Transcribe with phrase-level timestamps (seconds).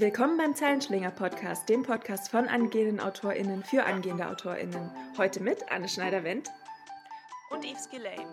[0.00, 4.92] Willkommen beim Zeilenschlinger Podcast, dem Podcast von angehenden AutorInnen für angehende AutorInnen.
[5.16, 6.52] Heute mit Anne Schneider-Wendt
[7.50, 8.32] und Yves Gillane.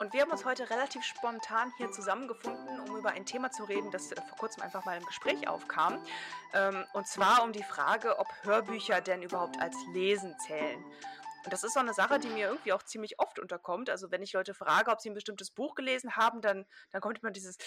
[0.00, 3.90] Und wir haben uns heute relativ spontan hier zusammengefunden, um über ein Thema zu reden,
[3.92, 5.98] das vor kurzem einfach mal im Gespräch aufkam.
[6.52, 10.84] Ähm, und zwar um die Frage, ob Hörbücher denn überhaupt als Lesen zählen.
[11.44, 13.90] Und das ist so eine Sache, die mir irgendwie auch ziemlich oft unterkommt.
[13.90, 17.18] Also wenn ich Leute frage, ob sie ein bestimmtes Buch gelesen haben, dann, dann kommt
[17.20, 17.58] immer dieses,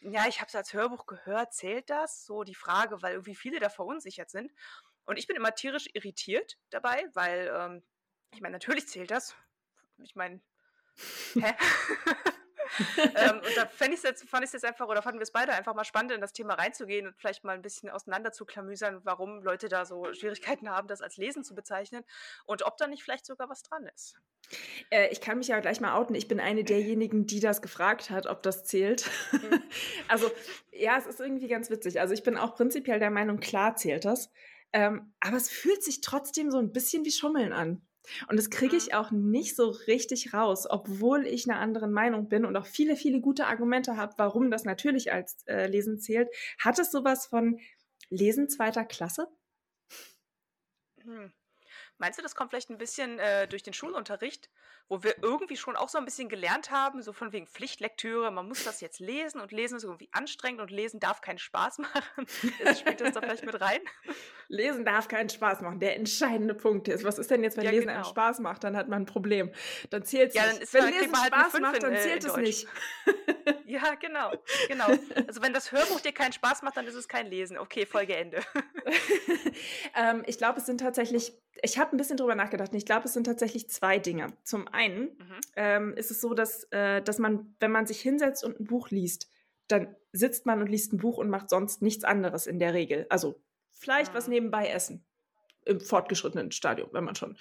[0.00, 2.26] ja, ich habe es als Hörbuch gehört, zählt das?
[2.26, 4.52] So die Frage, weil irgendwie viele da verunsichert sind.
[5.04, 7.82] Und ich bin immer tierisch irritiert dabei, weil, ähm,
[8.32, 9.34] ich meine, natürlich zählt das.
[9.98, 10.40] Ich meine,
[11.34, 11.54] hä?
[13.16, 15.52] ähm, und da fand ich es jetzt, fand jetzt einfach, oder fanden wir es beide
[15.52, 19.00] einfach mal spannend, in das Thema reinzugehen und vielleicht mal ein bisschen auseinander zu klamüsern,
[19.04, 22.04] warum Leute da so Schwierigkeiten haben, das als Lesen zu bezeichnen
[22.46, 24.16] und ob da nicht vielleicht sogar was dran ist.
[24.90, 26.14] Äh, ich kann mich ja gleich mal outen.
[26.14, 29.10] Ich bin eine derjenigen, die das gefragt hat, ob das zählt.
[29.32, 29.62] Mhm.
[30.08, 30.30] also,
[30.70, 32.00] ja, es ist irgendwie ganz witzig.
[32.00, 34.30] Also, ich bin auch prinzipiell der Meinung, klar zählt das.
[34.72, 37.86] Ähm, aber es fühlt sich trotzdem so ein bisschen wie Schummeln an.
[38.28, 38.94] Und das kriege ich mhm.
[38.94, 43.20] auch nicht so richtig raus, obwohl ich einer anderen Meinung bin und auch viele, viele
[43.20, 46.28] gute Argumente habe, warum das natürlich als äh, Lesen zählt.
[46.58, 47.58] Hat es sowas von
[48.10, 49.28] Lesen zweiter Klasse?
[51.02, 51.32] Hm.
[52.02, 54.50] Meinst du, das kommt vielleicht ein bisschen äh, durch den Schulunterricht,
[54.88, 58.48] wo wir irgendwie schon auch so ein bisschen gelernt haben, so von wegen Pflichtlektüre, man
[58.48, 62.26] muss das jetzt lesen und lesen ist irgendwie anstrengend und lesen darf keinen Spaß machen.
[62.76, 63.78] spielt das da vielleicht mit rein?
[64.48, 65.78] Lesen darf keinen Spaß machen.
[65.78, 67.98] Der entscheidende Punkt ist, was ist denn jetzt, wenn ja, Lesen genau.
[67.98, 68.64] einen Spaß macht?
[68.64, 69.52] Dann hat man ein Problem.
[69.90, 70.54] Dann zählt es ja, nicht.
[70.54, 72.66] Dann ist wenn Lesen halt Spaß macht, dann zählt es nicht.
[73.66, 74.32] ja, genau,
[74.68, 74.88] genau.
[75.26, 77.58] Also wenn das Hörbuch dir keinen Spaß macht, dann ist es kein Lesen.
[77.58, 78.40] Okay, Folgeende.
[79.96, 83.06] ähm, ich glaube, es sind tatsächlich ich habe ein bisschen drüber nachgedacht und ich glaube,
[83.06, 84.28] es sind tatsächlich zwei Dinge.
[84.42, 85.40] Zum einen mhm.
[85.56, 88.90] ähm, ist es so, dass, äh, dass man, wenn man sich hinsetzt und ein Buch
[88.90, 89.30] liest,
[89.68, 93.06] dann sitzt man und liest ein Buch und macht sonst nichts anderes in der Regel.
[93.10, 94.16] Also vielleicht mhm.
[94.16, 95.04] was nebenbei essen.
[95.64, 97.36] Im fortgeschrittenen Stadium, wenn man schon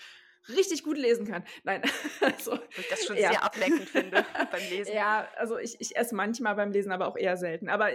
[0.50, 1.44] richtig gut lesen kann.
[1.64, 1.82] Nein,
[2.22, 2.60] also.
[2.78, 3.32] Ich das schon ja.
[3.32, 4.94] sehr ablenkend finde beim Lesen.
[4.94, 7.70] Ja, also ich, ich esse manchmal beim Lesen, aber auch eher selten.
[7.70, 7.90] Aber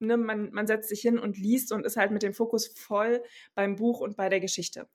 [0.00, 3.22] ne, man, man setzt sich hin und liest und ist halt mit dem Fokus voll
[3.54, 4.88] beim Buch und bei der Geschichte.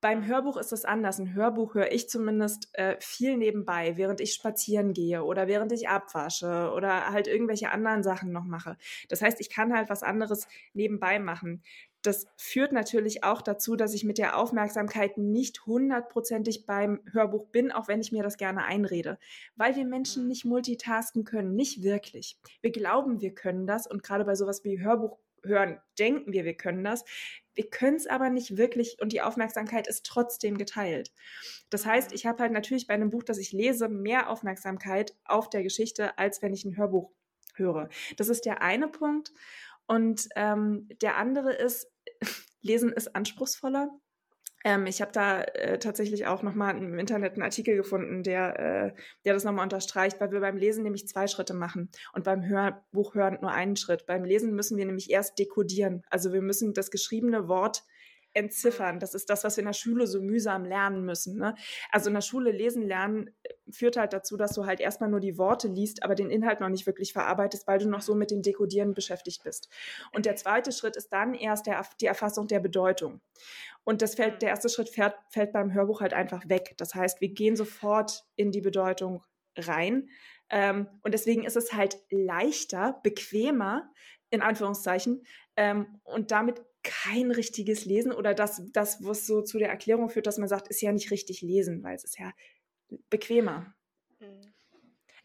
[0.00, 1.20] Beim Hörbuch ist es anders.
[1.20, 5.88] Ein Hörbuch höre ich zumindest äh, viel nebenbei, während ich spazieren gehe oder während ich
[5.88, 8.76] abwasche oder halt irgendwelche anderen Sachen noch mache.
[9.08, 11.62] Das heißt, ich kann halt was anderes nebenbei machen
[12.02, 17.70] das führt natürlich auch dazu, dass ich mit der Aufmerksamkeit nicht hundertprozentig beim Hörbuch bin,
[17.72, 19.18] auch wenn ich mir das gerne einrede.
[19.56, 22.36] Weil wir Menschen nicht multitasken können, nicht wirklich.
[22.60, 26.56] Wir glauben, wir können das und gerade bei sowas wie Hörbuch hören, denken wir, wir
[26.56, 27.04] können das.
[27.54, 31.12] Wir können es aber nicht wirklich und die Aufmerksamkeit ist trotzdem geteilt.
[31.70, 35.50] Das heißt, ich habe halt natürlich bei einem Buch, das ich lese, mehr Aufmerksamkeit auf
[35.50, 37.10] der Geschichte, als wenn ich ein Hörbuch
[37.54, 37.88] höre.
[38.16, 39.32] Das ist der eine Punkt.
[39.86, 41.90] Und ähm, der andere ist,
[42.62, 43.90] Lesen ist anspruchsvoller.
[44.64, 48.92] Ähm, ich habe da äh, tatsächlich auch nochmal im Internet einen Artikel gefunden, der, äh,
[49.24, 53.14] der das nochmal unterstreicht, weil wir beim Lesen nämlich zwei Schritte machen und beim Hörbuch
[53.14, 54.06] hören nur einen Schritt.
[54.06, 56.02] Beim Lesen müssen wir nämlich erst dekodieren.
[56.10, 57.84] Also wir müssen das geschriebene Wort
[58.34, 58.98] entziffern.
[58.98, 61.36] Das ist das, was wir in der Schule so mühsam lernen müssen.
[61.38, 61.54] Ne?
[61.90, 65.20] Also in der Schule lesen lernen äh, führt halt dazu, dass du halt erstmal nur
[65.20, 68.30] die Worte liest, aber den Inhalt noch nicht wirklich verarbeitest, weil du noch so mit
[68.30, 69.68] dem Dekodieren beschäftigt bist.
[70.12, 73.20] Und der zweite Schritt ist dann erst der, die Erfassung der Bedeutung.
[73.84, 76.74] Und das fällt, der erste Schritt fährt, fällt beim Hörbuch halt einfach weg.
[76.76, 79.22] Das heißt, wir gehen sofort in die Bedeutung
[79.56, 80.08] rein.
[80.50, 83.90] Ähm, und deswegen ist es halt leichter, bequemer,
[84.30, 85.24] in Anführungszeichen,
[85.56, 90.26] ähm, und damit kein richtiges Lesen oder das, das, was so zu der Erklärung führt,
[90.26, 92.32] dass man sagt, ist ja nicht richtig lesen, weil es ist ja
[93.08, 93.74] bequemer.
[94.18, 94.52] Mhm.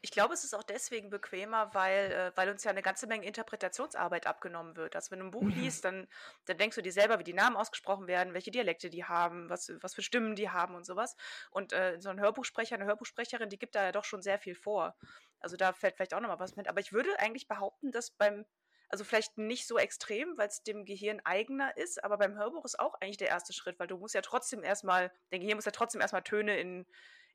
[0.01, 3.25] Ich glaube, es ist auch deswegen bequemer, weil, äh, weil uns ja eine ganze Menge
[3.25, 4.95] Interpretationsarbeit abgenommen wird.
[4.95, 6.07] Also wenn du ein Buch liest, dann,
[6.45, 9.71] dann denkst du dir selber, wie die Namen ausgesprochen werden, welche Dialekte die haben, was,
[9.81, 11.15] was für Stimmen die haben und sowas.
[11.49, 14.55] Und äh, so ein Hörbuchsprecher, eine Hörbuchsprecherin, die gibt da ja doch schon sehr viel
[14.55, 14.95] vor.
[15.39, 16.67] Also da fällt vielleicht auch nochmal was mit.
[16.67, 18.45] Aber ich würde eigentlich behaupten, dass beim
[18.89, 22.79] also vielleicht nicht so extrem, weil es dem Gehirn eigener ist, aber beim Hörbuch ist
[22.79, 25.71] auch eigentlich der erste Schritt, weil du musst ja trotzdem erstmal, dein Gehirn muss ja
[25.71, 26.85] trotzdem erstmal Töne in,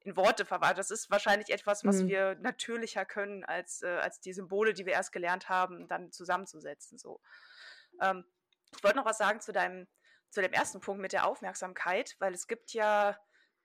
[0.00, 0.78] in Worte verwandeln.
[0.78, 2.08] Das ist wahrscheinlich etwas, was mhm.
[2.08, 6.98] wir natürlicher können, als, äh, als die Symbole, die wir erst gelernt haben, dann zusammenzusetzen.
[6.98, 7.20] So.
[8.00, 8.24] Ähm,
[8.74, 9.86] ich wollte noch was sagen zu deinem,
[10.30, 13.18] zu dem ersten Punkt mit der Aufmerksamkeit, weil es gibt ja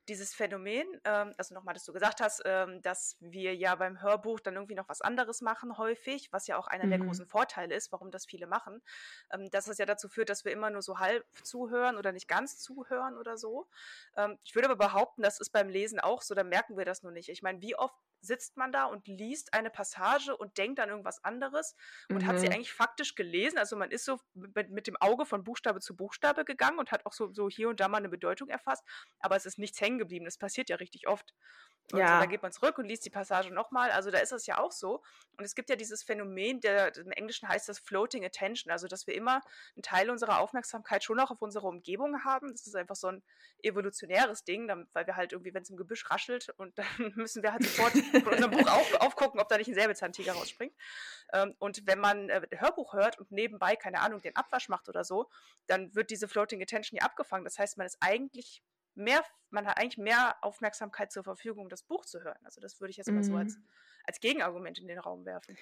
[0.07, 4.39] dieses Phänomen, ähm, also nochmal, dass du gesagt hast, ähm, dass wir ja beim Hörbuch
[4.39, 6.89] dann irgendwie noch was anderes machen häufig, was ja auch einer mhm.
[6.91, 8.81] der großen Vorteile ist, warum das viele machen,
[9.31, 12.27] ähm, dass es ja dazu führt, dass wir immer nur so halb zuhören oder nicht
[12.27, 13.67] ganz zuhören oder so.
[14.15, 17.03] Ähm, ich würde aber behaupten, das ist beim Lesen auch so, da merken wir das
[17.03, 17.29] nur nicht.
[17.29, 21.23] Ich meine, wie oft sitzt man da und liest eine Passage und denkt an irgendwas
[21.23, 21.75] anderes
[22.09, 22.27] und mhm.
[22.27, 22.53] hat sie mhm.
[22.53, 23.57] eigentlich faktisch gelesen.
[23.57, 27.05] Also man ist so mit, mit, dem Auge von Buchstabe zu Buchstabe gegangen und hat
[27.05, 28.83] auch so, so hier und da mal eine Bedeutung erfasst,
[29.19, 30.25] aber es ist nichts hängen geblieben.
[30.25, 31.33] Das passiert ja richtig oft.
[31.93, 32.19] Und ja.
[32.19, 33.91] dann geht man zurück und liest die Passage nochmal.
[33.91, 35.01] Also da ist es ja auch so.
[35.37, 39.07] Und es gibt ja dieses Phänomen, der, im Englischen heißt das Floating Attention, also dass
[39.07, 39.41] wir immer
[39.75, 42.51] einen Teil unserer Aufmerksamkeit schon noch auf unsere Umgebung haben.
[42.51, 43.23] Das ist einfach so ein
[43.63, 47.53] evolutionäres Ding, weil wir halt irgendwie, wenn es im Gebüsch raschelt und dann müssen wir
[47.53, 50.73] halt sofort von unserem Buch auf, aufgucken, ob da nicht ein Säbelzahntiger rausspringt.
[51.31, 55.05] Ähm, und wenn man äh, Hörbuch hört und nebenbei, keine Ahnung, den Abwasch macht oder
[55.05, 55.29] so,
[55.67, 57.45] dann wird diese Floating Attention ja abgefangen.
[57.45, 58.61] Das heißt, man ist eigentlich
[58.97, 62.39] mehr, man hat eigentlich mehr Aufmerksamkeit zur Verfügung, um das Buch zu hören.
[62.43, 63.63] Also das würde ich jetzt mal so als, mhm.
[64.05, 65.57] als Gegenargument in den Raum werfen.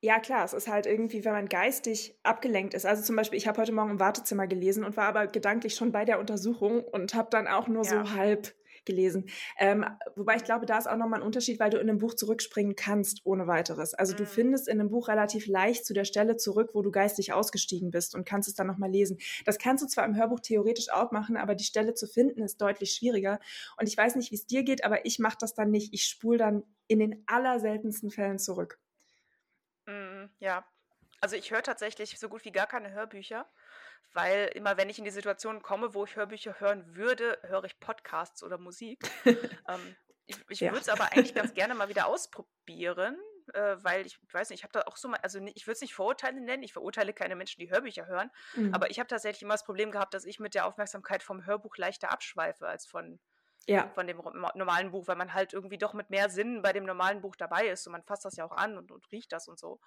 [0.00, 2.84] Ja, klar, es ist halt irgendwie, wenn man geistig abgelenkt ist.
[2.84, 5.92] Also zum Beispiel, ich habe heute Morgen im Wartezimmer gelesen und war aber gedanklich schon
[5.92, 7.90] bei der Untersuchung und habe dann auch nur ja.
[7.90, 8.54] so halb
[8.84, 9.28] gelesen.
[9.58, 9.84] Ähm,
[10.16, 12.76] wobei ich glaube, da ist auch nochmal ein Unterschied, weil du in einem Buch zurückspringen
[12.76, 13.94] kannst ohne weiteres.
[13.94, 14.28] Also du mhm.
[14.28, 18.14] findest in einem Buch relativ leicht zu der Stelle zurück, wo du geistig ausgestiegen bist
[18.14, 19.18] und kannst es dann nochmal lesen.
[19.44, 22.60] Das kannst du zwar im Hörbuch theoretisch auch machen, aber die Stelle zu finden ist
[22.60, 23.38] deutlich schwieriger.
[23.78, 25.92] Und ich weiß nicht, wie es dir geht, aber ich mache das dann nicht.
[25.92, 28.78] Ich spule dann in den allerseltensten Fällen zurück.
[29.86, 30.64] Mm, ja,
[31.20, 33.46] also ich höre tatsächlich so gut wie gar keine Hörbücher
[34.12, 37.78] weil immer wenn ich in die Situation komme, wo ich Hörbücher hören würde, höre ich
[37.78, 38.98] Podcasts oder Musik.
[39.68, 40.70] ähm, ich, ich ja.
[40.72, 43.16] würde es aber eigentlich ganz gerne mal wieder ausprobieren,
[43.54, 45.80] äh, weil ich weiß nicht, ich habe da auch so mal, also ich würde es
[45.80, 48.74] nicht Vorurteile nennen, ich verurteile keine Menschen, die Hörbücher hören, mhm.
[48.74, 51.76] aber ich habe tatsächlich immer das Problem gehabt, dass ich mit der Aufmerksamkeit vom Hörbuch
[51.76, 53.18] leichter abschweife als von,
[53.66, 53.88] ja.
[53.94, 54.18] von dem
[54.54, 57.68] normalen Buch, weil man halt irgendwie doch mit mehr Sinn bei dem normalen Buch dabei
[57.68, 59.80] ist und man fasst das ja auch an und, und riecht das und so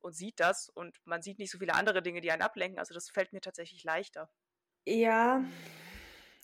[0.00, 2.78] und sieht das und man sieht nicht so viele andere Dinge, die einen ablenken.
[2.78, 4.30] Also das fällt mir tatsächlich leichter.
[4.86, 5.44] Ja.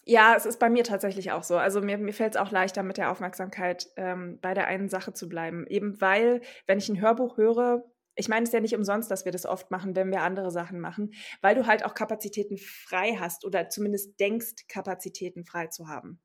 [0.07, 1.57] Ja, es ist bei mir tatsächlich auch so.
[1.57, 5.15] Also mir, mir fällt es auch leichter, mit der Aufmerksamkeit ähm, bei der einen Sache
[5.15, 5.67] zu bleiben.
[5.67, 7.85] Eben weil, wenn ich ein Hörbuch höre,
[8.17, 10.51] ich meine, es ist ja nicht umsonst, dass wir das oft machen, wenn wir andere
[10.51, 15.89] Sachen machen, weil du halt auch Kapazitäten frei hast oder zumindest denkst, Kapazitäten frei zu
[15.89, 16.21] haben.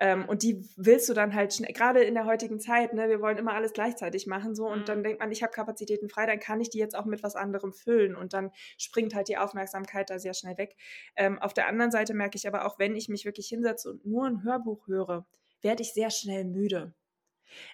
[0.00, 3.20] Ähm, und die willst du dann halt schnell, gerade in der heutigen Zeit, ne, wir
[3.20, 4.84] wollen immer alles gleichzeitig machen so und mhm.
[4.86, 7.36] dann denkt man, ich habe Kapazitäten frei, dann kann ich die jetzt auch mit was
[7.36, 10.76] anderem füllen und dann springt halt die Aufmerksamkeit da sehr schnell weg.
[11.16, 14.06] Ähm, auf der anderen Seite merke ich aber auch, wenn ich mich wirklich hinsetze und
[14.06, 15.26] nur ein Hörbuch höre,
[15.60, 16.94] werde ich sehr schnell müde.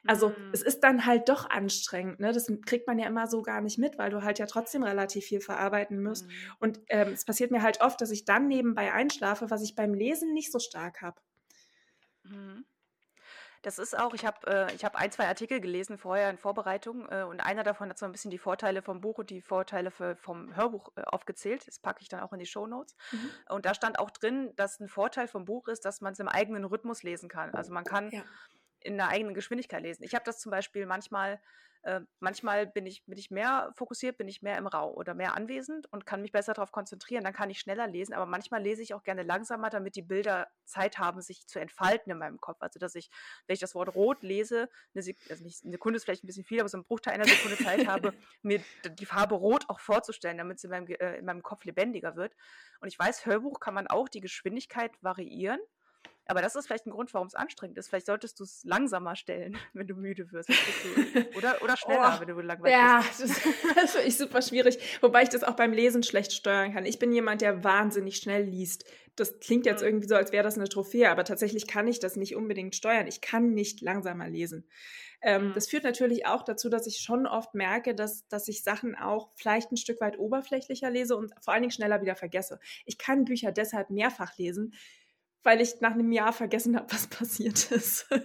[0.05, 0.51] Also mhm.
[0.53, 2.33] es ist dann halt doch anstrengend, ne?
[2.33, 5.27] Das kriegt man ja immer so gar nicht mit, weil du halt ja trotzdem relativ
[5.27, 6.27] viel verarbeiten musst.
[6.27, 6.33] Mhm.
[6.59, 9.95] Und ähm, es passiert mir halt oft, dass ich dann nebenbei einschlafe, was ich beim
[9.95, 11.21] Lesen nicht so stark habe.
[12.31, 12.65] Mhm.
[13.63, 17.25] Das ist auch, ich habe äh, hab ein, zwei Artikel gelesen vorher in Vorbereitung äh,
[17.25, 20.15] und einer davon hat so ein bisschen die Vorteile vom Buch und die Vorteile für,
[20.15, 21.67] vom Hörbuch äh, aufgezählt.
[21.67, 22.95] Das packe ich dann auch in die Show Notes.
[23.11, 23.31] Mhm.
[23.49, 26.29] Und da stand auch drin, dass ein Vorteil vom Buch ist, dass man es im
[26.29, 27.53] eigenen Rhythmus lesen kann.
[27.55, 28.23] Also man kann ja.
[28.81, 30.05] in der eigenen Geschwindigkeit lesen.
[30.05, 31.41] Ich habe das zum Beispiel manchmal
[31.87, 35.35] äh, manchmal bin ich, bin ich mehr fokussiert, bin ich mehr im Raum oder mehr
[35.35, 37.23] anwesend und kann mich besser darauf konzentrieren.
[37.23, 40.49] Dann kann ich schneller lesen, aber manchmal lese ich auch gerne langsamer, damit die Bilder
[40.65, 42.57] Zeit haben, sich zu entfalten in meinem Kopf.
[42.61, 43.09] Also, dass ich,
[43.47, 46.27] wenn ich das Wort rot lese, eine, Sek also nicht, eine Sekunde ist vielleicht ein
[46.27, 48.13] bisschen viel, aber so ein Bruchteil einer Sekunde Zeit habe,
[48.43, 48.61] mir
[48.99, 52.35] die Farbe rot auch vorzustellen, damit sie in meinem, äh, in meinem Kopf lebendiger wird.
[52.81, 55.61] Und ich weiß, Hörbuch kann man auch die Geschwindigkeit variieren.
[56.27, 57.89] Aber das ist vielleicht ein Grund, warum es anstrengend ist.
[57.89, 60.51] Vielleicht solltest du es langsamer stellen, wenn du müde wirst.
[61.37, 63.21] Oder, oder schneller, oh, wenn du langweilig ja, bist.
[63.21, 64.79] Ja, das, das finde ich super schwierig.
[65.01, 66.85] Wobei ich das auch beim Lesen schlecht steuern kann.
[66.85, 68.85] Ich bin jemand, der wahnsinnig schnell liest.
[69.17, 69.89] Das klingt jetzt mhm.
[69.89, 73.07] irgendwie so, als wäre das eine Trophäe, aber tatsächlich kann ich das nicht unbedingt steuern.
[73.07, 74.67] Ich kann nicht langsamer lesen.
[75.23, 75.53] Ähm, mhm.
[75.55, 79.31] Das führt natürlich auch dazu, dass ich schon oft merke, dass, dass ich Sachen auch
[79.37, 82.61] vielleicht ein Stück weit oberflächlicher lese und vor allen Dingen schneller wieder vergesse.
[82.85, 84.75] Ich kann Bücher deshalb mehrfach lesen,
[85.47, 88.11] weil ich nach einem Jahr vergessen habe, was passiert ist.
[88.11, 88.23] Mhm.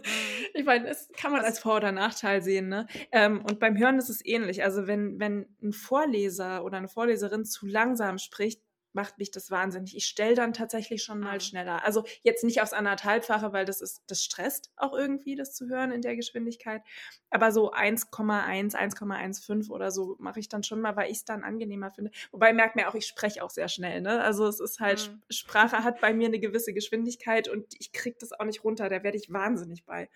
[0.54, 2.68] Ich meine, das kann man als Vor- oder Nachteil sehen.
[2.68, 2.88] Ne?
[3.12, 4.64] Ähm, und beim Hören ist es ähnlich.
[4.64, 8.62] Also wenn, wenn ein Vorleser oder eine Vorleserin zu langsam spricht,
[8.94, 9.96] macht mich das wahnsinnig.
[9.96, 11.42] Ich stelle dann tatsächlich schon mal mhm.
[11.42, 11.86] schneller.
[11.86, 15.92] Also jetzt nicht aufs anderthalbfache, weil das ist, das stresst auch irgendwie, das zu hören
[15.92, 16.82] in der Geschwindigkeit.
[17.30, 21.44] Aber so 1,1, 1,15 oder so mache ich dann schon mal, weil ich es dann
[21.44, 22.12] angenehmer finde.
[22.32, 24.02] Wobei merkt mir auch, ich spreche auch sehr schnell.
[24.02, 24.22] Ne?
[24.22, 25.22] Also es ist halt, mhm.
[25.30, 28.90] Sprache hat bei mir eine gewisse Geschwindigkeit und ich kriege das auch nicht runter.
[28.90, 30.10] Da werde ich wahnsinnig bei.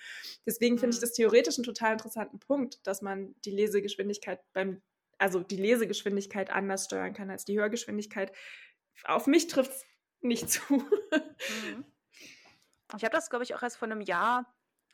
[0.46, 1.06] Deswegen finde ich mhm.
[1.06, 4.82] das theoretisch einen total interessanten Punkt, dass man die Lesegeschwindigkeit beim
[5.18, 8.32] also die Lesegeschwindigkeit anders steuern kann als die Hörgeschwindigkeit.
[9.04, 9.86] Auf mich trifft es
[10.22, 10.64] nicht zu.
[10.74, 11.86] Mhm.
[12.98, 14.46] Ich habe das, glaube ich, auch erst vor einem Jahr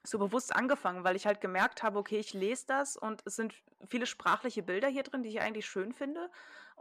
[0.03, 3.53] so bewusst angefangen, weil ich halt gemerkt habe, okay, ich lese das und es sind
[3.87, 6.31] viele sprachliche Bilder hier drin, die ich eigentlich schön finde.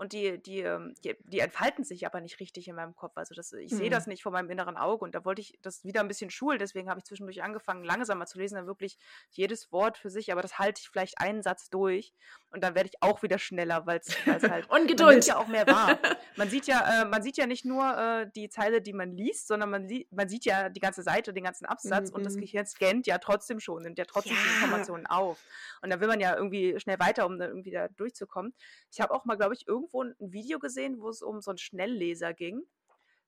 [0.00, 3.12] Und die, die, ähm, die, die entfalten sich aber nicht richtig in meinem Kopf.
[3.16, 3.76] Also das, ich mhm.
[3.76, 5.04] sehe das nicht vor meinem inneren Auge.
[5.04, 6.59] Und da wollte ich das wieder ein bisschen schulen.
[6.59, 8.97] Deswegen habe ich zwischendurch angefangen, langsamer zu lesen, dann wirklich
[9.28, 10.33] jedes Wort für sich.
[10.33, 12.14] Aber das halte ich vielleicht einen Satz durch.
[12.50, 14.71] Und dann werde ich auch wieder schneller, weil es halt.
[14.71, 15.19] Und Geduld.
[15.19, 15.99] Man ja auch mehr wahr.
[16.37, 19.49] Man sieht ja, äh, man sieht ja nicht nur äh, die Zeile, die man liest,
[19.49, 22.09] sondern man, man sieht ja die ganze Seite, den ganzen Absatz.
[22.09, 22.16] Mhm.
[22.16, 22.40] Und das mhm.
[22.40, 24.38] Gehirn scannt ja trotzdem schon, nimmt ja trotzdem ja.
[24.42, 25.38] die Informationen auf.
[25.83, 28.54] Und dann will man ja irgendwie schnell weiter, um da irgendwie da durchzukommen.
[28.90, 31.59] Ich habe auch mal, glaube ich, irgendwo ein Video gesehen, wo es um so einen
[31.59, 32.62] Schnellleser ging,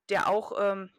[0.09, 0.91] der auch, ähm,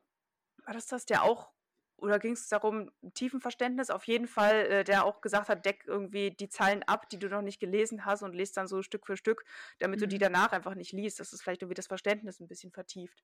[0.65, 1.51] war das das, der auch,
[1.97, 5.85] oder ging es darum, tiefen Verständnis, auf jeden Fall, äh, der auch gesagt hat, deck
[5.87, 9.05] irgendwie die Zeilen ab, die du noch nicht gelesen hast und lest dann so Stück
[9.05, 9.45] für Stück,
[9.79, 10.03] damit mhm.
[10.03, 10.21] du die mhm.
[10.21, 13.23] danach einfach nicht liest, dass es vielleicht irgendwie das Verständnis ein bisschen vertieft.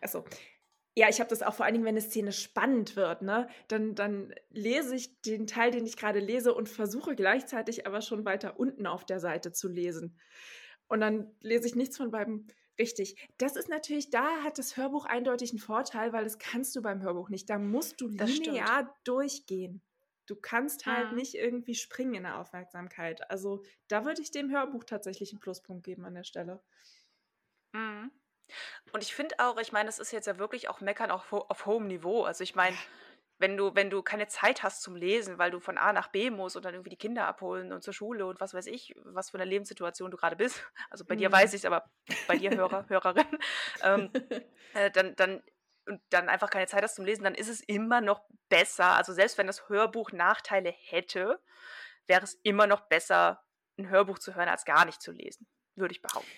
[0.00, 0.24] Achso,
[0.94, 3.48] ja, ich habe das auch vor allen Dingen, wenn eine Szene spannend wird, ne?
[3.68, 8.26] Dann, dann lese ich den Teil, den ich gerade lese und versuche gleichzeitig aber schon
[8.26, 10.18] weiter unten auf der Seite zu lesen.
[10.92, 13.16] Und dann lese ich nichts von beiden richtig.
[13.38, 17.00] Das ist natürlich, da hat das Hörbuch eindeutig einen Vorteil, weil das kannst du beim
[17.00, 17.48] Hörbuch nicht.
[17.48, 19.80] Da musst du linear durchgehen.
[20.26, 21.16] Du kannst halt mhm.
[21.16, 23.30] nicht irgendwie springen in der Aufmerksamkeit.
[23.30, 26.62] Also da würde ich dem Hörbuch tatsächlich einen Pluspunkt geben an der Stelle.
[27.72, 28.10] Mhm.
[28.92, 31.64] Und ich finde auch, ich meine, das ist jetzt ja wirklich auch Meckern auf, auf
[31.64, 32.24] hohem Niveau.
[32.24, 32.76] Also ich meine,
[33.42, 36.30] wenn du, wenn du keine Zeit hast zum Lesen, weil du von A nach B
[36.30, 39.30] musst und dann irgendwie die Kinder abholen und zur Schule und was weiß ich, was
[39.30, 40.64] für eine Lebenssituation du gerade bist.
[40.90, 41.20] Also bei mhm.
[41.20, 41.84] dir weiß ich es, aber
[42.28, 43.26] bei dir Hörer, Hörerin,
[43.82, 44.10] ähm,
[44.74, 45.42] äh, dann, dann
[45.86, 48.96] und dann einfach keine Zeit hast zum Lesen, dann ist es immer noch besser.
[48.96, 51.40] Also selbst wenn das Hörbuch Nachteile hätte,
[52.06, 53.42] wäre es immer noch besser,
[53.78, 56.30] ein Hörbuch zu hören, als gar nicht zu lesen, würde ich behaupten.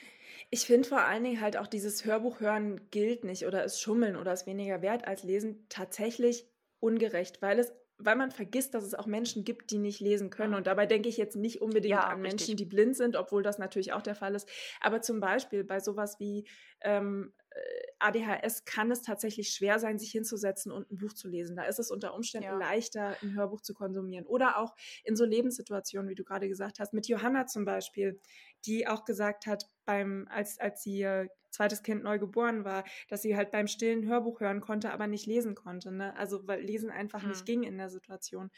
[0.50, 4.16] Ich finde vor allen Dingen halt auch dieses Hörbuch hören gilt nicht oder ist Schummeln
[4.16, 6.48] oder ist weniger wert als Lesen tatsächlich
[6.84, 10.54] ungerecht, weil es weil man vergisst, dass es auch Menschen gibt, die nicht lesen können.
[10.54, 12.32] Und dabei denke ich jetzt nicht unbedingt ja, an richtig.
[12.32, 14.48] Menschen, die blind sind, obwohl das natürlich auch der Fall ist.
[14.80, 16.46] Aber zum Beispiel bei sowas wie
[16.80, 17.60] ähm, äh,
[18.00, 21.54] ADHS kann es tatsächlich schwer sein, sich hinzusetzen und ein Buch zu lesen.
[21.54, 22.58] Da ist es unter Umständen ja.
[22.58, 24.26] leichter, ein Hörbuch zu konsumieren.
[24.26, 24.74] Oder auch
[25.04, 28.20] in so Lebenssituationen, wie du gerade gesagt hast, mit Johanna zum Beispiel,
[28.66, 33.22] die auch gesagt hat, beim, als, als sie ihr zweites Kind neu geboren war, dass
[33.22, 35.92] sie halt beim stillen Hörbuch hören konnte, aber nicht lesen konnte.
[35.92, 36.16] Ne?
[36.16, 37.28] Also weil Lesen einfach hm.
[37.28, 38.50] nicht ging in der Situation.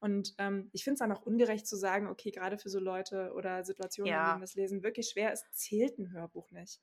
[0.00, 3.32] Und ähm, ich finde es dann auch ungerecht zu sagen, okay, gerade für so Leute
[3.34, 4.24] oder Situationen, ja.
[4.24, 6.80] in denen das Lesen wirklich schwer ist, zählt ein Hörbuch nicht.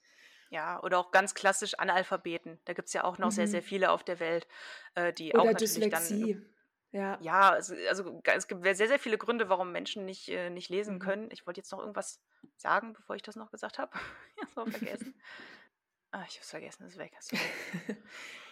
[0.50, 2.60] Ja, oder auch ganz klassisch Analphabeten.
[2.64, 3.36] Da gibt es ja auch noch mhm.
[3.36, 4.48] sehr, sehr viele auf der Welt,
[4.96, 6.34] äh, die oder auch natürlich Dyslexie.
[6.34, 6.57] dann.
[6.98, 10.70] Ja, ja also, also, es gibt sehr, sehr viele Gründe, warum Menschen nicht, äh, nicht
[10.70, 11.00] lesen mhm.
[11.00, 11.30] können.
[11.32, 12.20] Ich wollte jetzt noch irgendwas
[12.58, 13.92] sagen, bevor ich das noch gesagt habe.
[14.36, 15.22] ich habe es vergessen.
[16.12, 17.12] ah, ich habe es vergessen, ist weg.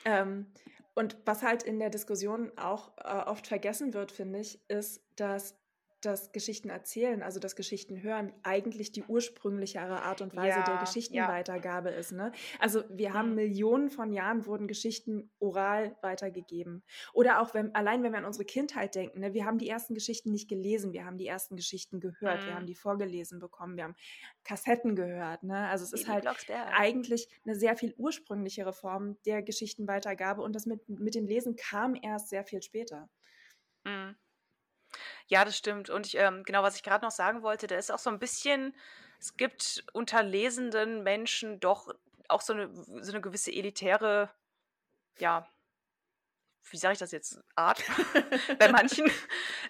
[0.05, 0.53] ähm,
[0.93, 5.57] und was halt in der Diskussion auch äh, oft vergessen wird, finde ich, ist, dass
[6.05, 10.77] dass Geschichten erzählen, also das Geschichten hören, eigentlich die ursprünglichere Art und Weise ja, der
[10.77, 11.97] Geschichtenweitergabe ja.
[11.97, 12.11] ist.
[12.11, 12.31] Ne?
[12.59, 13.35] Also wir haben mhm.
[13.35, 16.83] Millionen von Jahren wurden Geschichten oral weitergegeben.
[17.13, 19.33] Oder auch wenn, allein wenn wir an unsere Kindheit denken, ne?
[19.33, 22.45] wir haben die ersten Geschichten nicht gelesen, wir haben die ersten Geschichten gehört, mhm.
[22.45, 22.67] wir haben mhm.
[22.67, 23.95] die vorgelesen bekommen, wir haben
[24.43, 25.43] Kassetten gehört.
[25.43, 25.67] Ne?
[25.67, 26.27] Also es ist halt
[26.77, 31.95] eigentlich eine sehr viel ursprünglichere Form der Geschichtenweitergabe und das mit, mit dem Lesen kam
[31.95, 33.09] erst sehr viel später.
[33.83, 34.15] Mhm.
[35.27, 35.89] Ja, das stimmt.
[35.89, 38.19] Und ich, ähm, genau, was ich gerade noch sagen wollte, da ist auch so ein
[38.19, 38.75] bisschen,
[39.19, 41.93] es gibt unter lesenden Menschen doch
[42.27, 42.69] auch so eine,
[43.01, 44.31] so eine gewisse elitäre,
[45.19, 45.47] ja,
[46.71, 47.83] wie sage ich das jetzt, Art
[48.59, 49.09] bei manchen,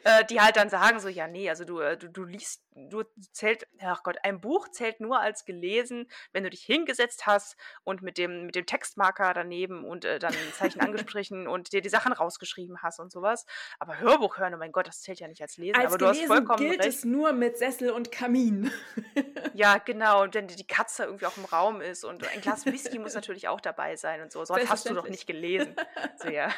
[0.04, 3.04] äh, die halt dann sagen so, ja, nee, also du, äh, du, du liest, du
[3.32, 8.02] zählt, ach Gott, ein Buch zählt nur als gelesen, wenn du dich hingesetzt hast und
[8.02, 11.90] mit dem, mit dem Textmarker daneben und äh, dann ein Zeichen angesprochen und dir die
[11.90, 13.46] Sachen rausgeschrieben hast und sowas.
[13.80, 15.76] Aber Hörbuch hören, oh mein Gott, das zählt ja nicht als Lesen.
[15.76, 16.90] Als aber du hast vollkommen gilt recht.
[16.90, 18.72] es nur mit Sessel und Kamin.
[19.54, 20.24] ja, genau.
[20.24, 23.48] Und wenn die Katze irgendwie auch im Raum ist und ein Glas Whisky muss natürlich
[23.48, 24.46] auch dabei sein und so.
[24.46, 25.76] Sonst hast du doch nicht gelesen.
[26.18, 26.50] So, ja.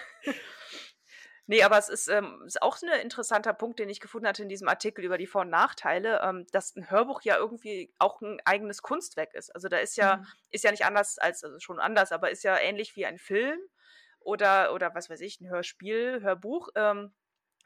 [1.50, 4.50] Nee, aber es ist, ähm, ist auch ein interessanter Punkt, den ich gefunden hatte in
[4.50, 8.42] diesem Artikel über die Vor- und Nachteile, ähm, dass ein Hörbuch ja irgendwie auch ein
[8.44, 9.56] eigenes Kunstwerk ist.
[9.56, 10.28] Also da ist ja, mhm.
[10.52, 13.60] ist ja nicht anders als, also schon anders, aber ist ja ähnlich wie ein Film
[14.20, 16.68] oder, oder was weiß ich, ein Hörspiel, Hörbuch.
[16.76, 17.14] Ähm,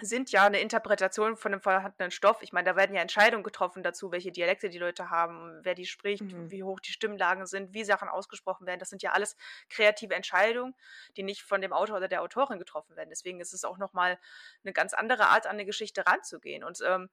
[0.01, 2.41] sind ja eine Interpretation von einem vorhandenen Stoff.
[2.41, 5.85] Ich meine, da werden ja Entscheidungen getroffen dazu, welche Dialekte die Leute haben, wer die
[5.85, 6.51] spricht, mhm.
[6.51, 8.79] wie hoch die Stimmlagen sind, wie Sachen ausgesprochen werden.
[8.79, 9.35] Das sind ja alles
[9.69, 10.75] kreative Entscheidungen,
[11.17, 13.09] die nicht von dem Autor oder der Autorin getroffen werden.
[13.09, 14.19] Deswegen ist es auch nochmal
[14.63, 16.63] eine ganz andere Art, an eine Geschichte ranzugehen.
[16.63, 17.09] Und, ähm,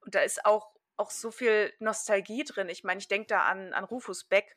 [0.00, 2.68] und da ist auch, auch so viel Nostalgie drin.
[2.68, 4.56] Ich meine, ich denke da an, an Rufus Beck,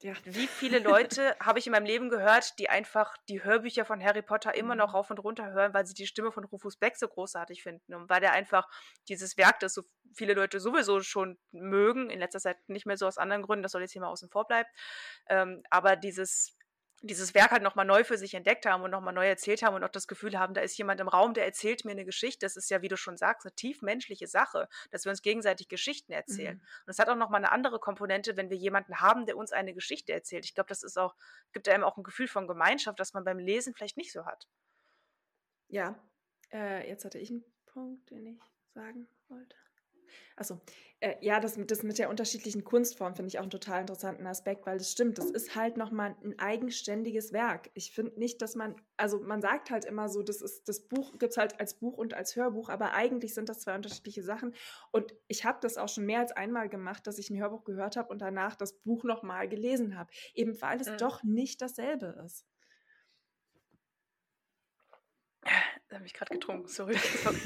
[0.00, 0.14] ja.
[0.24, 4.22] Wie viele Leute habe ich in meinem Leben gehört, die einfach die Hörbücher von Harry
[4.22, 4.94] Potter immer noch mhm.
[4.96, 8.08] rauf und runter hören, weil sie die Stimme von Rufus Beck so großartig finden und
[8.08, 8.68] weil der einfach
[9.08, 9.82] dieses Werk, das so
[10.14, 13.72] viele Leute sowieso schon mögen, in letzter Zeit nicht mehr so aus anderen Gründen, das
[13.72, 14.68] soll jetzt hier mal außen vor bleiben.
[15.28, 16.57] Ähm, aber dieses
[17.02, 19.84] dieses Werk halt nochmal neu für sich entdeckt haben und nochmal neu erzählt haben und
[19.84, 22.44] auch das Gefühl haben, da ist jemand im Raum, der erzählt mir eine Geschichte.
[22.44, 25.68] Das ist ja, wie du schon sagst, eine tief menschliche Sache, dass wir uns gegenseitig
[25.68, 26.56] Geschichten erzählen.
[26.56, 26.62] Mhm.
[26.86, 29.74] Und es hat auch nochmal eine andere Komponente, wenn wir jemanden haben, der uns eine
[29.74, 30.44] Geschichte erzählt.
[30.44, 31.14] Ich glaube, das ist auch,
[31.52, 34.48] gibt einem auch ein Gefühl von Gemeinschaft, das man beim Lesen vielleicht nicht so hat.
[35.68, 36.02] Ja,
[36.52, 38.40] äh, jetzt hatte ich einen Punkt, den ich
[38.74, 39.54] sagen wollte.
[40.36, 40.60] Achso,
[41.00, 44.66] äh, ja, das, das mit der unterschiedlichen Kunstform finde ich auch einen total interessanten Aspekt,
[44.66, 47.70] weil das stimmt, das ist halt nochmal ein eigenständiges Werk.
[47.74, 51.12] Ich finde nicht, dass man, also man sagt halt immer so, das ist das Buch,
[51.18, 54.54] gibt es halt als Buch und als Hörbuch, aber eigentlich sind das zwei unterschiedliche Sachen.
[54.90, 57.96] Und ich habe das auch schon mehr als einmal gemacht, dass ich ein Hörbuch gehört
[57.96, 60.10] habe und danach das Buch nochmal gelesen habe.
[60.34, 60.98] Eben weil es mhm.
[60.98, 62.44] doch nicht dasselbe ist.
[65.88, 66.96] Da habe ich gerade getrunken, sorry.
[67.22, 67.38] sorry.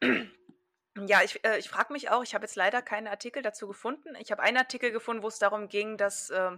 [0.96, 4.14] Ja, ich, äh, ich frage mich auch, ich habe jetzt leider keine Artikel dazu gefunden.
[4.18, 6.50] Ich habe einen Artikel gefunden, wo es darum ging, dass äh,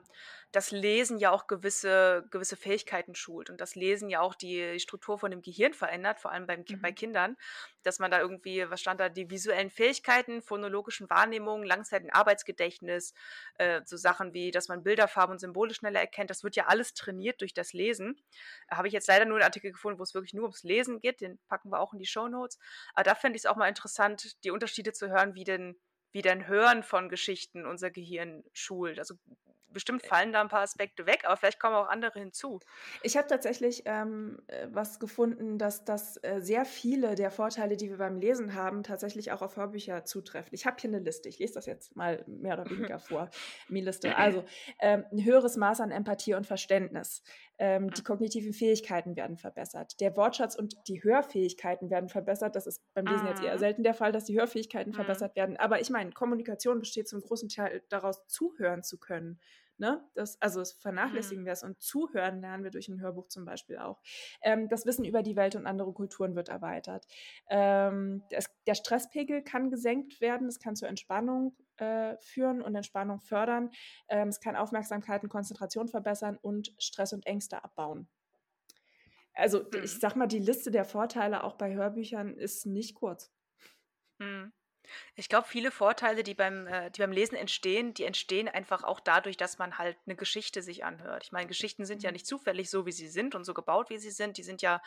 [0.54, 5.18] das Lesen ja auch gewisse, gewisse Fähigkeiten schult und das Lesen ja auch die Struktur
[5.18, 6.80] von dem Gehirn verändert, vor allem beim, mhm.
[6.80, 7.36] bei Kindern,
[7.82, 13.14] dass man da irgendwie, was stand da, die visuellen Fähigkeiten, phonologischen Wahrnehmungen, Langzeiten-Arbeitsgedächtnis,
[13.58, 16.66] äh, so Sachen wie, dass man Bilder, Farben und Symbole schneller erkennt, das wird ja
[16.66, 18.22] alles trainiert durch das Lesen.
[18.68, 21.00] Da habe ich jetzt leider nur einen Artikel gefunden, wo es wirklich nur ums Lesen
[21.00, 22.60] geht, den packen wir auch in die Show Notes.
[22.94, 25.76] Aber da fände ich es auch mal interessant, die Unterschiede zu hören, wie denn
[26.14, 29.00] wie denn Hören von Geschichten unser Gehirn schult.
[29.00, 29.16] Also
[29.74, 32.60] bestimmt fallen da ein paar Aspekte weg, aber vielleicht kommen auch andere hinzu.
[33.02, 37.90] Ich habe tatsächlich ähm, äh, was gefunden, dass das äh, sehr viele der Vorteile, die
[37.90, 40.50] wir beim Lesen haben, tatsächlich auch auf Hörbücher zutreffen.
[40.52, 43.28] Ich habe hier eine Liste, ich lese das jetzt mal mehr oder weniger vor,
[43.68, 44.16] die Liste.
[44.16, 44.44] Also
[44.80, 47.22] ähm, ein höheres Maß an Empathie und Verständnis.
[47.56, 50.00] Ähm, die kognitiven Fähigkeiten werden verbessert.
[50.00, 52.56] Der Wortschatz und die Hörfähigkeiten werden verbessert.
[52.56, 53.58] Das ist beim Lesen jetzt eher mhm.
[53.58, 54.96] selten der Fall, dass die Hörfähigkeiten mhm.
[54.96, 55.56] verbessert werden.
[55.56, 59.38] Aber ich meine, Kommunikation besteht zum großen Teil daraus, zuhören zu können.
[59.76, 60.04] Ne?
[60.14, 61.46] Das, also das vernachlässigen mhm.
[61.46, 64.00] wir es und zuhören lernen wir durch ein Hörbuch zum Beispiel auch.
[64.42, 67.06] Ähm, das Wissen über die Welt und andere Kulturen wird erweitert.
[67.50, 73.20] Ähm, das, der Stresspegel kann gesenkt werden, es kann zur Entspannung äh, führen und Entspannung
[73.20, 73.70] fördern.
[74.08, 78.08] Ähm, es kann Aufmerksamkeit und Konzentration verbessern und Stress und Ängste abbauen.
[79.34, 79.82] Also mhm.
[79.82, 83.32] ich sag mal, die Liste der Vorteile auch bei Hörbüchern ist nicht kurz.
[84.18, 84.52] Mhm.
[85.16, 89.00] Ich glaube, viele Vorteile, die beim, äh, die beim Lesen entstehen, die entstehen einfach auch
[89.00, 91.24] dadurch, dass man halt eine Geschichte sich anhört.
[91.24, 92.14] Ich meine, Geschichten sind ja mhm.
[92.14, 94.36] nicht zufällig so, wie sie sind und so gebaut, wie sie sind.
[94.36, 94.82] Die sind ja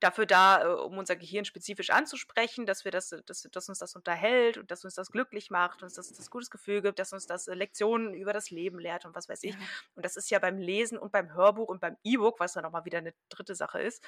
[0.00, 3.96] dafür da, äh, um unser Gehirn spezifisch anzusprechen, dass wir das, dass, dass uns das
[3.96, 7.12] unterhält und dass uns das glücklich macht und dass uns das gutes Gefühl gibt, dass
[7.12, 9.54] uns das äh, Lektionen über das Leben lehrt und was weiß ich.
[9.54, 9.60] Ja.
[9.94, 12.84] Und das ist ja beim Lesen und beim Hörbuch und beim E-Book, was dann nochmal
[12.84, 14.04] wieder eine dritte Sache ist,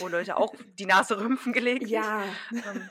[0.00, 1.78] wo Leute auch die Nase rümpfen gelegt.
[1.88, 2.22] Ja.
[2.52, 2.88] Ähm,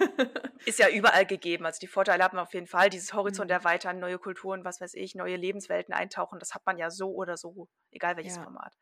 [0.66, 1.66] ist ja überall gegeben.
[1.66, 2.90] Also die die Vorteile hat man auf jeden Fall.
[2.90, 3.56] Dieses Horizont mhm.
[3.56, 7.38] erweitern, neue Kulturen, was weiß ich, neue Lebenswelten eintauchen, das hat man ja so oder
[7.38, 8.44] so, egal welches ja.
[8.44, 8.74] Format.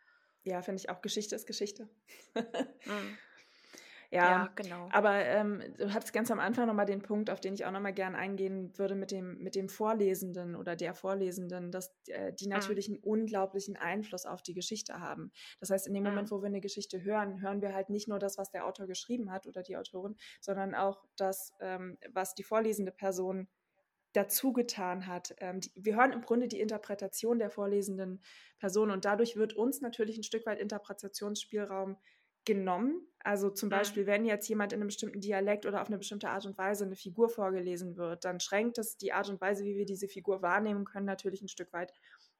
[0.43, 1.01] Ja, finde ich auch.
[1.01, 1.87] Geschichte ist Geschichte.
[2.35, 3.17] mhm.
[4.15, 4.87] Ja, ja, genau.
[4.91, 7.93] Aber ähm, du hattest ganz am Anfang nochmal den Punkt, auf den ich auch nochmal
[7.93, 12.53] gern eingehen würde mit dem, mit dem Vorlesenden oder der Vorlesenden, dass äh, die mhm.
[12.53, 12.95] natürlich mhm.
[12.95, 15.31] einen unglaublichen Einfluss auf die Geschichte haben.
[15.59, 16.09] Das heißt, in dem mhm.
[16.09, 18.87] Moment, wo wir eine Geschichte hören, hören wir halt nicht nur das, was der Autor
[18.87, 23.47] geschrieben hat oder die Autorin, sondern auch das, ähm, was die vorlesende Person
[24.15, 25.35] dazu getan hat.
[25.39, 28.21] Ähm, die, wir hören im Grunde die Interpretation der vorlesenden
[28.59, 31.97] Person und dadurch wird uns natürlich ein Stück weit Interpretationsspielraum
[32.45, 33.01] genommen.
[33.19, 33.71] Also zum mhm.
[33.71, 36.85] Beispiel, wenn jetzt jemand in einem bestimmten Dialekt oder auf eine bestimmte Art und Weise
[36.85, 40.41] eine Figur vorgelesen wird, dann schränkt es die Art und Weise, wie wir diese Figur
[40.41, 41.91] wahrnehmen können, natürlich ein Stück weit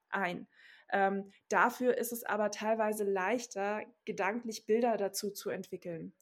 [0.10, 0.48] ein.
[0.92, 6.14] Ähm, dafür ist es aber teilweise leichter, gedanklich Bilder dazu zu entwickeln.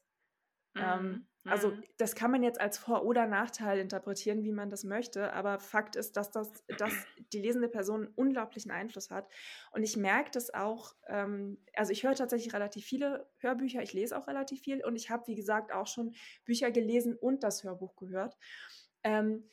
[0.76, 1.50] Ähm, mhm.
[1.50, 1.82] also mhm.
[1.98, 5.96] das kann man jetzt als Vor- oder Nachteil interpretieren, wie man das möchte, aber Fakt
[5.96, 6.92] ist, dass, das, dass
[7.32, 9.28] die lesende Person einen unglaublichen Einfluss hat.
[9.72, 14.18] Und ich merke das auch, ähm, also ich höre tatsächlich relativ viele Hörbücher, ich lese
[14.18, 17.96] auch relativ viel und ich habe, wie gesagt, auch schon Bücher gelesen und das Hörbuch
[17.96, 18.36] gehört.
[19.02, 19.48] Ähm,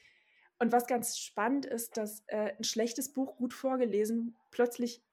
[0.59, 5.03] und was ganz spannend ist, dass äh, ein schlechtes Buch gut vorgelesen plötzlich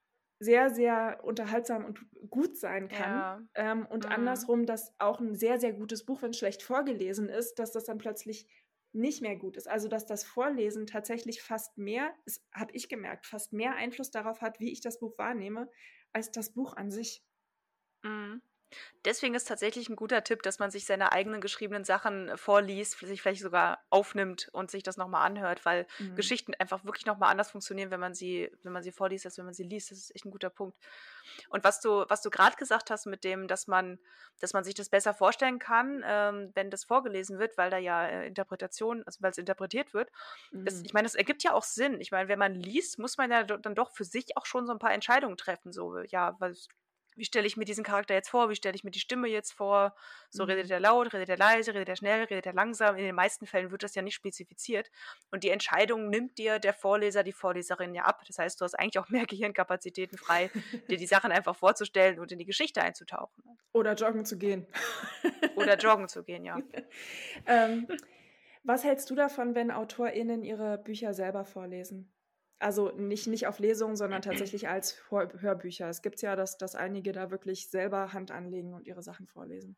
[0.40, 3.11] sehr, sehr unterhaltsam und gut sein kann.
[3.11, 3.42] Ja.
[3.55, 4.12] Ähm, und mhm.
[4.12, 7.85] andersrum, dass auch ein sehr, sehr gutes Buch, wenn es schlecht vorgelesen ist, dass das
[7.85, 8.48] dann plötzlich
[8.92, 9.68] nicht mehr gut ist.
[9.68, 12.12] Also dass das Vorlesen tatsächlich fast mehr,
[12.53, 15.68] habe ich gemerkt, fast mehr Einfluss darauf hat, wie ich das Buch wahrnehme,
[16.12, 17.24] als das Buch an sich.
[18.03, 18.40] Mhm.
[19.04, 22.98] Deswegen ist tatsächlich ein guter Tipp, dass man sich seine eigenen geschriebenen Sachen äh, vorliest,
[22.98, 26.16] sich vielleicht sogar aufnimmt und sich das nochmal anhört, weil mhm.
[26.16, 29.44] Geschichten einfach wirklich nochmal anders funktionieren, wenn man sie, wenn man sie vorliest, als wenn
[29.44, 29.90] man sie liest.
[29.90, 30.76] Das ist echt ein guter Punkt.
[31.48, 33.98] Und was du, was du gerade gesagt hast mit dem, dass man,
[34.40, 38.07] dass man sich das besser vorstellen kann, ähm, wenn das vorgelesen wird, weil da ja
[38.07, 40.11] äh, Interpretation, also weil es interpretiert wird.
[40.50, 40.64] Mhm.
[40.64, 42.00] Das, ich meine, das ergibt ja auch Sinn.
[42.00, 44.72] Ich meine, wenn man liest, muss man ja dann doch für sich auch schon so
[44.72, 45.72] ein paar Entscheidungen treffen.
[45.72, 46.54] So, ja, weil
[47.18, 49.52] wie stelle ich mir diesen Charakter jetzt vor, wie stelle ich mir die Stimme jetzt
[49.52, 49.94] vor,
[50.31, 50.50] so mhm.
[50.50, 52.96] redet er laut, redet er leise, redet er schnell, redet er langsam.
[52.96, 54.90] In den meisten Fällen wird das ja nicht spezifiziert.
[55.31, 58.22] Und die Entscheidung nimmt dir der Vorleser, die Vorleserin ja ab.
[58.26, 60.50] Das heißt, du hast eigentlich auch mehr Gehirnkapazitäten frei,
[60.88, 63.42] dir die Sachen einfach vorzustellen und in die Geschichte einzutauchen.
[63.72, 64.66] Oder joggen zu gehen.
[65.57, 66.59] Oder joggen zu gehen, ja.
[67.46, 67.88] ähm,
[68.62, 72.12] was hältst du davon, wenn AutorInnen ihre Bücher selber vorlesen?
[72.60, 75.88] Also nicht, nicht auf Lesungen, sondern tatsächlich als Hörbücher.
[75.88, 79.76] Es gibt ja, dass, dass einige da wirklich selber Hand anlegen und ihre Sachen vorlesen.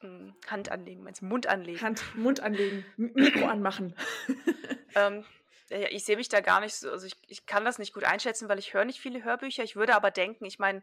[0.00, 1.80] Hm, Hand anlegen, meinst du Mund anlegen?
[1.80, 3.94] Hand, Mund anlegen, Mikro anmachen.
[4.94, 5.24] ähm,
[5.68, 8.48] ich sehe mich da gar nicht so, also ich, ich kann das nicht gut einschätzen,
[8.48, 9.62] weil ich höre nicht viele Hörbücher.
[9.62, 10.82] Ich würde aber denken, ich meine,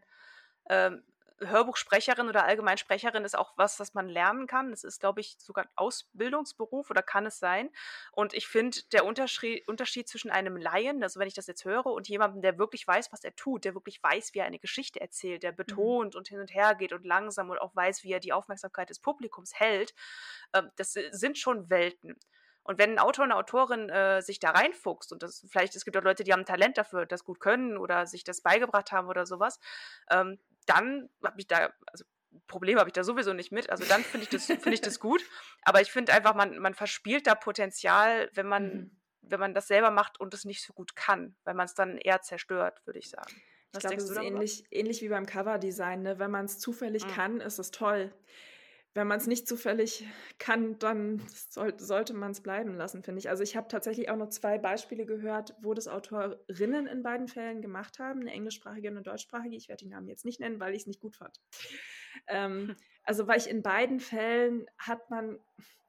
[0.70, 1.02] ähm,
[1.40, 4.70] Hörbuchsprecherin oder Allgemeinsprecherin ist auch was, was man lernen kann.
[4.70, 7.70] Das ist, glaube ich, sogar ein Ausbildungsberuf oder kann es sein.
[8.12, 11.86] Und ich finde, der Unterschied, Unterschied zwischen einem Laien, also wenn ich das jetzt höre,
[11.86, 15.00] und jemandem, der wirklich weiß, was er tut, der wirklich weiß, wie er eine Geschichte
[15.00, 15.56] erzählt, der mhm.
[15.56, 16.18] betont mhm.
[16.18, 18.98] und hin und her geht und langsam und auch weiß, wie er die Aufmerksamkeit des
[18.98, 19.94] Publikums hält,
[20.52, 22.16] äh, das sind schon Welten.
[22.68, 25.96] Und wenn ein Autor, eine Autorin äh, sich da reinfuchst und das vielleicht, es gibt
[25.96, 29.24] auch Leute, die haben Talent dafür, das gut können oder sich das beigebracht haben oder
[29.24, 29.58] sowas,
[30.10, 32.04] ähm, dann habe ich da, also
[32.46, 33.70] Probleme habe ich da sowieso nicht mit.
[33.70, 35.24] Also dann finde ich das, finde ich das gut.
[35.62, 39.00] Aber ich finde einfach, man, man verspielt da Potenzial, wenn man, mhm.
[39.22, 41.96] wenn man das selber macht und es nicht so gut kann, weil man es dann
[41.96, 43.32] eher zerstört, würde ich sagen.
[43.72, 46.02] Was ich glaube, es ist ähnlich, ähnlich wie beim Coverdesign.
[46.02, 46.18] Ne?
[46.18, 47.12] Wenn man es zufällig mhm.
[47.12, 48.12] kann, ist es toll
[48.98, 50.04] wenn man es nicht zufällig
[50.38, 53.30] kann, dann soll, sollte man es bleiben lassen, finde ich.
[53.30, 57.62] Also ich habe tatsächlich auch noch zwei Beispiele gehört, wo das Autorinnen in beiden Fällen
[57.62, 59.54] gemacht haben, eine englischsprachige und eine deutschsprachige.
[59.54, 61.40] Ich werde die Namen jetzt nicht nennen, weil ich es nicht gut fand.
[62.26, 65.38] Ähm, also weil ich in beiden Fällen hat man,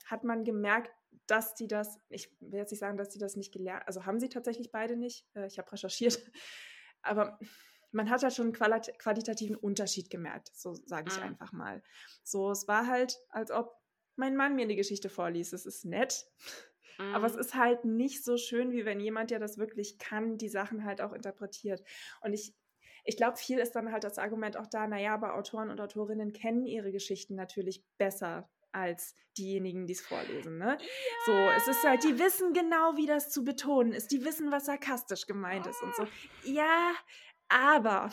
[0.05, 0.91] hat man gemerkt,
[1.25, 4.19] dass die das, ich will jetzt nicht sagen, dass die das nicht gelernt, also haben
[4.19, 5.25] sie tatsächlich beide nicht.
[5.33, 6.19] Äh, ich habe recherchiert,
[7.01, 7.39] aber
[7.91, 11.23] man hat halt schon einen qualitativen Unterschied gemerkt, so sage ich mhm.
[11.23, 11.83] einfach mal.
[12.23, 13.79] So, es war halt, als ob
[14.15, 15.53] mein Mann mir eine Geschichte vorliest.
[15.53, 16.27] Es ist nett,
[16.99, 17.15] mhm.
[17.15, 17.39] aber es mhm.
[17.39, 21.01] ist halt nicht so schön, wie wenn jemand, der das wirklich kann, die Sachen halt
[21.01, 21.83] auch interpretiert.
[22.21, 22.53] Und ich,
[23.05, 26.33] ich glaube, viel ist dann halt das Argument auch da, naja, aber Autoren und Autorinnen
[26.33, 30.57] kennen ihre Geschichten natürlich besser als diejenigen, die es vorlesen.
[30.57, 30.77] Ne?
[30.79, 30.87] Ja.
[31.25, 34.11] So, es ist halt, die wissen genau, wie das zu betonen ist.
[34.11, 35.69] Die wissen, was sarkastisch gemeint oh.
[35.69, 36.03] ist und so.
[36.03, 36.07] Ah.
[36.43, 36.93] Ja,
[37.49, 38.09] aber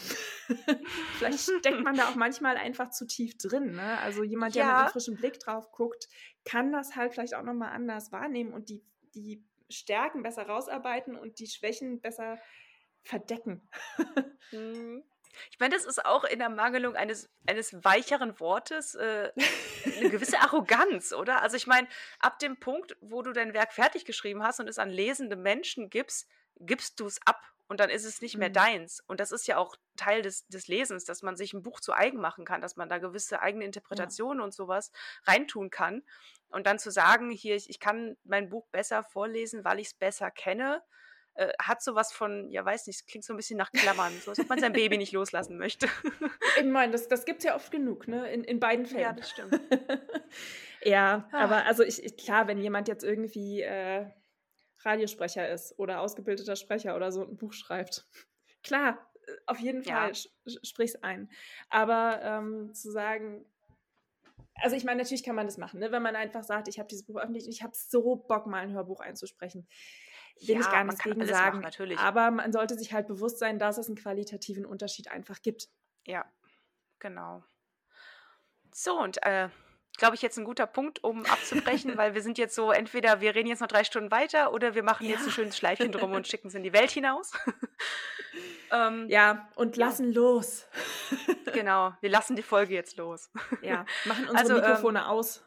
[1.18, 3.75] vielleicht steckt man da auch manchmal einfach zu tief drin.
[3.77, 3.99] Ne?
[4.01, 4.68] Also jemand, der ja.
[4.68, 6.09] mit einem frischen Blick drauf guckt,
[6.44, 8.83] kann das halt vielleicht auch nochmal anders wahrnehmen und die,
[9.14, 12.38] die Stärken besser rausarbeiten und die Schwächen besser
[13.03, 13.68] verdecken.
[14.53, 15.05] Mhm.
[15.51, 19.33] Ich meine, das ist auch in der Mangelung eines, eines weicheren Wortes äh,
[19.96, 21.42] eine gewisse Arroganz, oder?
[21.42, 21.88] Also ich meine,
[22.20, 25.90] ab dem Punkt, wo du dein Werk fertig geschrieben hast und es an lesende Menschen
[25.90, 28.55] gibst, gibst du es ab und dann ist es nicht mehr mhm.
[28.55, 29.03] deins.
[29.07, 31.93] Und das ist ja auch Teil des, des Lesens, dass man sich ein Buch zu
[31.93, 34.45] eigen machen kann, dass man da gewisse eigene Interpretationen ja.
[34.45, 34.93] und sowas
[35.25, 36.03] reintun kann.
[36.49, 39.95] Und dann zu sagen, hier, ich, ich kann mein Buch besser vorlesen, weil ich es
[39.95, 40.83] besser kenne,
[41.35, 44.41] äh, hat sowas von, ja, weiß nicht, klingt so ein bisschen nach Klammern, so als
[44.41, 45.89] ob man sein Baby nicht loslassen möchte.
[46.59, 48.33] Ich meine, das, das gibt es ja oft genug, ne?
[48.33, 49.03] In, in beiden Fällen.
[49.03, 49.61] Ja, das stimmt.
[50.83, 51.39] ja, ah.
[51.39, 53.61] aber also ich, ich, klar, wenn jemand jetzt irgendwie.
[53.61, 54.07] Äh,
[54.87, 58.09] Radiosprecher ist oder ausgebildeter Sprecher oder so ein Buch schreibt.
[58.62, 60.53] Klar, äh, auf jeden Fall ja.
[60.62, 61.31] sprich's ein.
[61.68, 63.44] Aber ähm, zu sagen,
[64.55, 65.92] also ich meine, natürlich kann man das machen, ne?
[65.92, 68.62] wenn man einfach sagt, ich habe dieses Buch veröffentlicht und ich habe so Bock, mal
[68.62, 69.68] ein Hörbuch einzusprechen.
[70.40, 71.61] Will ja, ich gar nichts gegen sagen.
[71.61, 75.68] Machen, aber man sollte sich halt bewusst sein, dass es einen qualitativen Unterschied einfach gibt.
[76.07, 76.31] Ja,
[76.99, 77.42] genau.
[78.72, 79.49] So, und äh,
[79.97, 83.35] glaube ich, jetzt ein guter Punkt, um abzubrechen, weil wir sind jetzt so, entweder wir
[83.35, 85.13] reden jetzt noch drei Stunden weiter oder wir machen ja.
[85.13, 87.33] jetzt ein schönes Schleifchen drum und schicken es in die Welt hinaus.
[88.73, 90.21] ähm, ja, und lassen ja.
[90.21, 90.67] los.
[91.53, 93.31] genau, wir lassen die Folge jetzt los.
[93.63, 95.45] ja, machen unsere also, Mikrofone ähm, aus.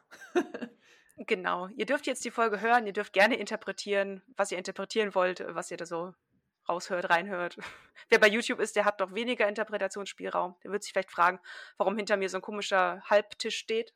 [1.18, 5.44] genau, ihr dürft jetzt die Folge hören, ihr dürft gerne interpretieren, was ihr interpretieren wollt,
[5.48, 6.14] was ihr da so
[6.70, 7.58] raushört, reinhört.
[8.10, 10.56] Wer bei YouTube ist, der hat doch weniger Interpretationsspielraum.
[10.64, 11.40] Der wird sich vielleicht fragen,
[11.78, 13.94] warum hinter mir so ein komischer Halbtisch steht.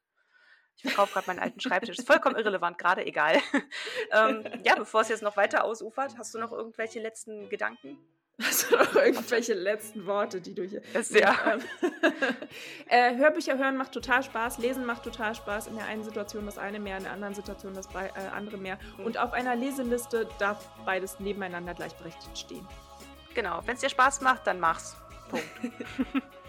[0.77, 1.97] Ich verkaufe gerade meinen alten Schreibtisch.
[1.97, 3.39] Ist vollkommen irrelevant, gerade egal.
[4.11, 7.97] ähm, ja, bevor es jetzt noch weiter ausufert, hast du noch irgendwelche letzten Gedanken?
[8.41, 10.81] Hast du noch irgendwelche letzten Worte, die du hier.
[11.11, 11.53] Ja.
[11.53, 11.61] Ähm,
[12.87, 15.67] äh, Hörbücher hören macht total Spaß, lesen macht total Spaß.
[15.67, 18.79] In der einen Situation das eine mehr, in der anderen Situation das äh, andere mehr.
[18.97, 22.67] Und auf einer Leseliste darf beides nebeneinander gleichberechtigt stehen.
[23.35, 24.97] Genau, wenn es dir Spaß macht, dann mach's.
[25.29, 25.45] Punkt.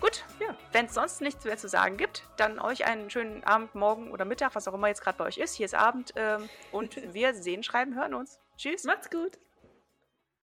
[0.00, 0.56] Gut, ja.
[0.72, 4.24] Wenn es sonst nichts mehr zu sagen gibt, dann euch einen schönen Abend, Morgen oder
[4.24, 5.54] Mittag, was auch immer jetzt gerade bei euch ist.
[5.54, 8.38] Hier ist Abend ähm, und wir sehen, schreiben, hören uns.
[8.56, 8.84] Tschüss.
[8.84, 9.38] Macht's gut.